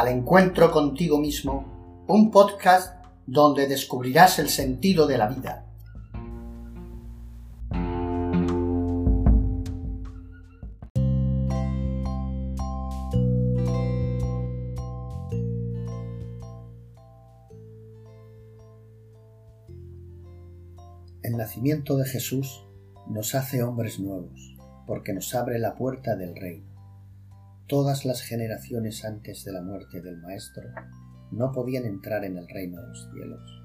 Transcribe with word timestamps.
al 0.00 0.08
encuentro 0.08 0.70
contigo 0.70 1.18
mismo, 1.18 2.06
un 2.08 2.30
podcast 2.30 3.04
donde 3.26 3.68
descubrirás 3.68 4.38
el 4.38 4.48
sentido 4.48 5.06
de 5.06 5.18
la 5.18 5.28
vida. 5.28 5.66
El 21.22 21.36
nacimiento 21.36 21.98
de 21.98 22.06
Jesús 22.06 22.64
nos 23.06 23.34
hace 23.34 23.62
hombres 23.62 24.00
nuevos, 24.00 24.56
porque 24.86 25.12
nos 25.12 25.34
abre 25.34 25.58
la 25.58 25.74
puerta 25.74 26.16
del 26.16 26.34
reino 26.34 26.69
Todas 27.70 28.04
las 28.04 28.22
generaciones 28.22 29.04
antes 29.04 29.44
de 29.44 29.52
la 29.52 29.62
muerte 29.62 30.02
del 30.02 30.16
Maestro 30.16 30.64
no 31.30 31.52
podían 31.52 31.84
entrar 31.84 32.24
en 32.24 32.36
el 32.36 32.48
reino 32.48 32.80
de 32.80 32.88
los 32.88 33.08
cielos. 33.12 33.62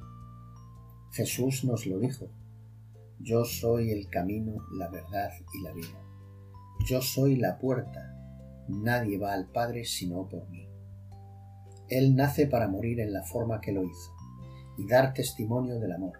Jesús 1.14 1.66
nos 1.66 1.88
lo 1.88 1.98
dijo, 1.98 2.30
yo 3.20 3.46
soy 3.46 3.90
el 3.90 4.08
camino, 4.08 4.58
la 4.78 4.92
verdad 4.92 5.32
y 5.56 5.64
la 5.64 5.74
vida. 5.74 6.00
Yo 6.88 7.02
soy 7.02 7.38
la 7.38 7.58
puerta, 7.58 8.16
nadie 8.68 9.18
va 9.18 9.34
al 9.34 9.48
Padre 9.48 9.86
sino 9.86 10.30
por 10.30 10.48
mí. 10.50 10.70
Él 11.90 12.16
nace 12.16 12.46
para 12.46 12.68
morir 12.68 13.00
en 13.00 13.12
la 13.12 13.24
forma 13.24 13.60
que 13.60 13.72
lo 13.72 13.84
hizo 13.84 14.14
y 14.78 14.86
dar 14.86 15.16
testimonio 15.16 15.80
del 15.80 15.94
amor. 15.94 16.20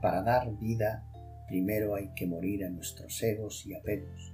Para 0.00 0.22
dar 0.22 0.50
vida, 0.56 1.06
primero 1.46 1.94
hay 1.94 2.14
que 2.14 2.26
morir 2.26 2.64
a 2.64 2.70
nuestros 2.70 3.22
egos 3.22 3.66
y 3.66 3.74
apegos, 3.74 4.32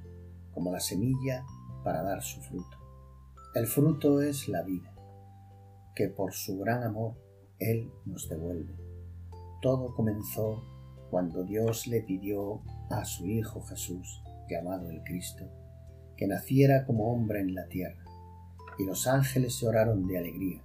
como 0.52 0.70
la 0.70 0.78
semilla 0.78 1.44
para 1.82 2.02
dar 2.02 2.22
su 2.22 2.40
fruto. 2.40 2.76
El 3.54 3.66
fruto 3.66 4.22
es 4.22 4.48
la 4.48 4.62
vida, 4.62 4.94
que 5.94 6.08
por 6.08 6.32
su 6.32 6.58
gran 6.58 6.82
amor 6.82 7.14
Él 7.58 7.92
nos 8.06 8.28
devuelve. 8.28 8.74
Todo 9.60 9.94
comenzó 9.94 10.62
cuando 11.10 11.44
Dios 11.44 11.86
le 11.86 12.00
pidió 12.00 12.62
a 12.90 13.04
su 13.04 13.26
Hijo 13.26 13.62
Jesús, 13.62 14.22
llamado 14.48 14.88
el 14.88 15.02
Cristo, 15.02 15.44
que 16.16 16.26
naciera 16.26 16.86
como 16.86 17.12
hombre 17.12 17.40
en 17.40 17.54
la 17.54 17.68
tierra, 17.68 18.02
y 18.78 18.86
los 18.86 19.06
ángeles 19.06 19.60
lloraron 19.60 20.06
de 20.06 20.18
alegría. 20.18 20.64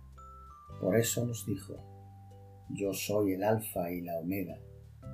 Por 0.79 0.95
eso 0.95 1.25
nos 1.25 1.45
dijo, 1.45 1.75
Yo 2.69 2.93
soy 2.93 3.33
el 3.33 3.43
Alfa 3.43 3.91
y 3.91 4.01
la 4.01 4.17
Omega, 4.17 4.57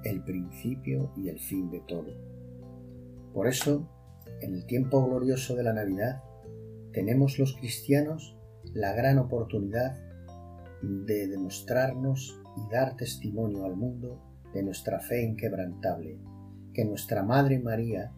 el 0.04 0.24
principio 0.24 1.12
y 1.16 1.30
el 1.30 1.40
fin 1.40 1.72
de 1.72 1.80
todo. 1.82 2.14
Por 3.34 3.48
eso 3.48 3.90
en 4.44 4.56
el 4.56 4.66
tiempo 4.66 5.06
glorioso 5.06 5.56
de 5.56 5.64
la 5.64 5.74
Navidad, 5.74 6.22
tenemos 6.92 7.40
los 7.40 7.56
cristianos 7.56 8.38
la 8.74 8.94
gran 8.94 9.18
oportunidad 9.18 9.96
de 10.82 11.28
demostrarnos 11.28 12.40
y 12.58 12.72
dar 12.72 12.96
testimonio 12.98 13.66
al 13.66 13.76
mundo 13.76 14.22
de 14.54 14.64
nuestra 14.64 15.00
fe 15.00 15.24
inquebrantable, 15.24 16.20
que 16.74 16.86
nuestra 16.86 17.24
Madre 17.24 17.60
María, 17.60 18.12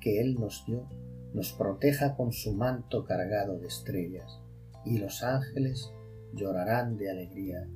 que 0.00 0.20
Él 0.20 0.36
nos 0.38 0.64
dio, 0.66 0.88
nos 1.34 1.52
proteja 1.52 2.16
con 2.16 2.32
su 2.32 2.54
manto 2.54 3.04
cargado 3.04 3.58
de 3.58 3.68
estrellas, 3.68 4.40
y 4.84 4.98
los 4.98 5.22
ángeles 5.22 5.92
llorarán 6.34 6.96
de 6.96 7.10
alegría 7.10 7.66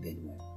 de 0.00 0.14
nuevo. 0.14 0.53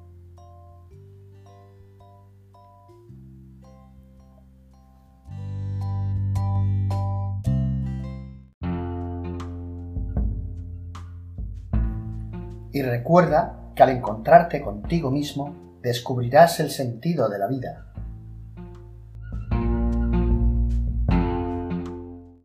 Y 12.78 12.84
recuerda 12.84 13.72
que 13.76 13.82
al 13.82 13.90
encontrarte 13.90 14.62
contigo 14.62 15.10
mismo 15.10 15.80
descubrirás 15.82 16.60
el 16.60 16.70
sentido 16.70 17.28
de 17.28 17.40
la 17.40 17.48
vida. 17.48 17.87